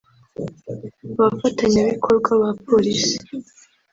abafatanyabikorwa 1.19 2.31
ba 2.41 2.49
Polisi 2.67 3.15